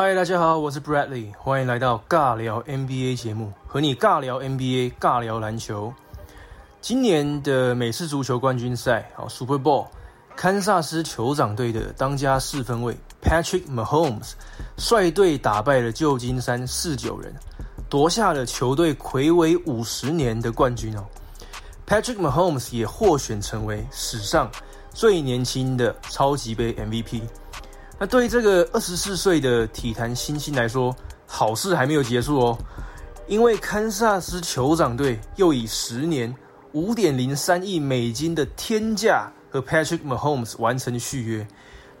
[0.00, 5.92] 嗨，大家好，我是 Bradley，欢迎来到尬聊 NBA 节目，和你尬聊 NBA，尬聊篮球。
[6.80, 9.88] 今年的美式足球冠军赛，好 Super Bowl，
[10.36, 14.34] 堪萨斯酋长队的当家四分卫 Patrick Mahomes
[14.76, 17.34] 率队打败了旧金山四九人，
[17.88, 21.04] 夺下了球队魁违五十年的冠军哦。
[21.88, 24.48] Patrick Mahomes 也获选成为史上
[24.94, 27.22] 最年轻的超级杯 MVP。
[28.00, 30.94] 那对于这个二十四岁的体坛新星来说，
[31.26, 32.58] 好事还没有结束哦，
[33.26, 36.34] 因为堪萨斯酋长队又以十年
[36.72, 41.46] 五点零三亿美金的天价和 Patrick Mahomes 完成续约。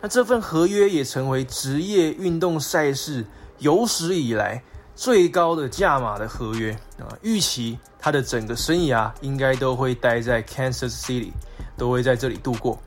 [0.00, 3.26] 那这份合约也成为职业运动赛事
[3.58, 4.62] 有史以来
[4.94, 6.70] 最高的价码的合约
[7.00, 7.10] 啊！
[7.22, 11.32] 预期他的整个生涯应该都会待在 Kansas City，
[11.76, 12.80] 都会在这里度过。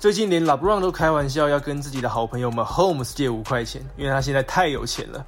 [0.00, 5.26] 最近连 LeBron 都开玩笑要跟自己的好朋友们 Homes 借五块钱，因为他现在太有钱了。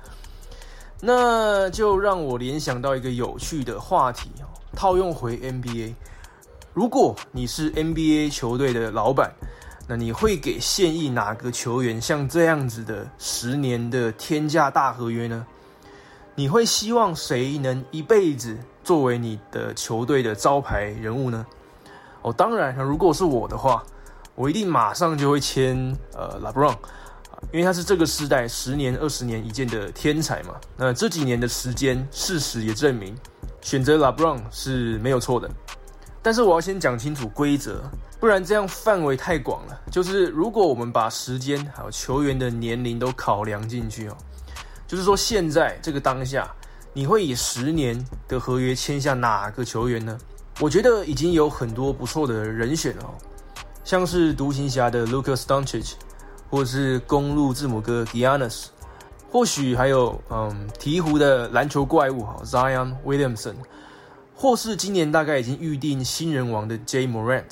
[0.98, 5.95] 那就让我联想到一个有趣的话题哦，套用回 NBA。
[6.73, 9.30] 如果你是 NBA 球队的老板，
[9.87, 15.46] 那你会给现役哪个球员像这样子的十年的天价大合约呢？
[16.34, 21.45] 你会希望谁能一辈子作为你的球队的招牌人物呢？
[22.23, 23.84] 哦，当然，如果是我的话。
[24.35, 26.75] 我一定马上就会签呃 LeBron，
[27.52, 30.55] 因为他是这个时代十年、二十年一见的天才嘛。
[30.77, 33.15] 那这几年的时间，事实也证明，
[33.60, 35.51] 选择 LeBron 是没有错的。
[36.23, 37.83] 但是我要先讲清楚规则，
[38.21, 39.80] 不然这样范围太广了。
[39.91, 44.16] 就是如果我们把时间还有球员的年龄都考量进去哦，
[44.87, 46.49] 就是说现在这个当下，
[46.93, 50.16] 你会以十年的合约签下哪个球员呢？
[50.60, 53.15] 我觉得已经有很多不错的人选了。
[53.85, 55.93] 像是独行侠的 Lucas Doncic，
[56.51, 58.66] 或是公路字母哥 Giannis，
[59.30, 63.55] 或许还有嗯鹈鹕的篮球怪物哈 Zion Williamson，
[64.34, 67.50] 或是今年大概已经预定新人王的 J Morant，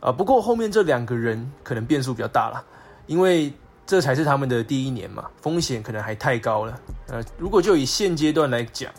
[0.00, 2.64] 啊，不过后面这两个人可能变数比较大了，
[3.06, 3.52] 因为
[3.86, 6.78] 这才是他们的第一年嘛，风险可能还太高了。
[7.08, 8.92] 呃，如果就以现阶段来讲，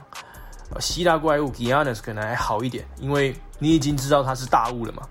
[0.79, 5.03] 希腊怪物 Giannis 可能还好一点，因为你已经知道他是大物了嘛。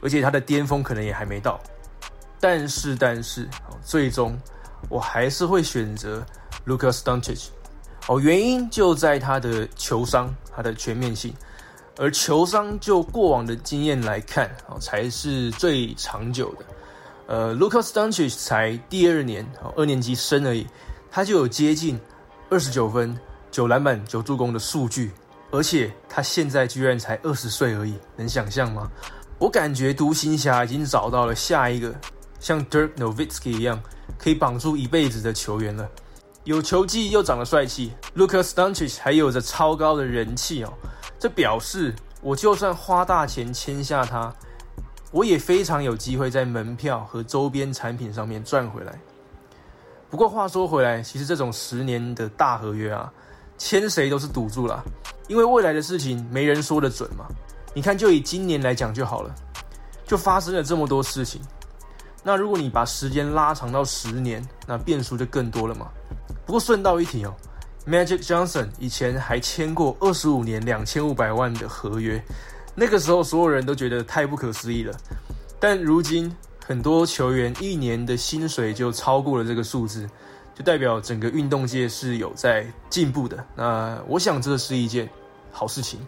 [0.00, 1.60] 而且他的巅峰可能也还没到，
[2.40, 3.48] 但是但是
[3.84, 4.38] 最终
[4.88, 6.24] 我还是会选择
[6.66, 7.48] Lucas Doncic
[8.06, 11.34] 哦，原因就在他的球商，他的全面性，
[11.96, 16.64] 而球商就过往的经验来看哦，才是最长久的。
[17.26, 20.66] 呃，Lucas Doncic 才第二年哦，二年级生而已，
[21.10, 22.00] 他就有接近
[22.48, 23.18] 二十九分、
[23.50, 25.10] 九篮板、九助攻的数据，
[25.50, 28.90] 而且他现在居然才二十岁而已，能想象吗？
[29.38, 31.94] 我感觉独行侠已经找到了下一个
[32.40, 33.80] 像 Dirk Nowitzki 一样
[34.18, 35.88] 可以绑住一辈子的球员了。
[36.42, 40.72] 有球技又长得帅气，Lucas Doncic 还有着超高的人气哦。
[41.18, 44.34] 这表示我就算花大钱签下他，
[45.12, 48.98] 我也非常有机会在门票和周边产品上面赚回来。
[50.10, 53.12] 不过话说回来，其实这种十年的大合约啊，
[53.56, 54.82] 签谁都是赌注啦，
[55.28, 57.26] 因为未来的事情没人说得准嘛。
[57.78, 59.32] 你看，就以今年来讲就好了，
[60.04, 61.40] 就发生了这么多事情。
[62.24, 65.86] 那如果你把时间拉长到十年，那变数就更多了嘛。
[66.44, 67.32] 不过顺道一提哦
[67.86, 72.20] ，Magic Johnson 以前还签过二十五年两千五百万的合约，
[72.74, 74.92] 那个时候所有人都觉得太不可思议了。
[75.60, 76.34] 但如今
[76.66, 80.10] 很多球员一年的薪水就超过了这个数字，
[80.52, 83.46] 就代表整个运动界是有在进步的。
[83.54, 85.08] 那我想这是一件
[85.52, 86.00] 好事情。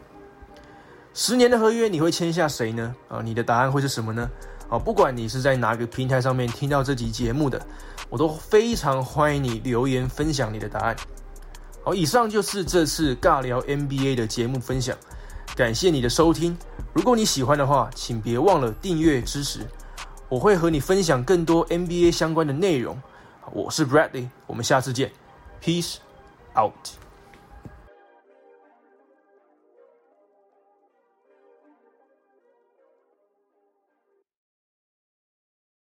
[1.12, 2.94] 十年的合约你会签下谁呢？
[3.08, 4.30] 啊，你的答案会是什么呢？
[4.68, 7.60] 啊，不管你是在哪个平台上面听到这集节目的，
[8.08, 10.96] 我都非常欢迎你留言分享你的答案。
[11.82, 14.96] 好，以上就是这次尬聊 NBA 的节目分享，
[15.56, 16.56] 感谢你的收听。
[16.92, 19.66] 如果你喜欢的话，请别忘了订阅支持，
[20.28, 22.96] 我会和你分享更多 NBA 相关的内容。
[23.52, 25.10] 我是 Bradley，我们下次见
[25.60, 25.96] ，Peace
[26.56, 26.99] out。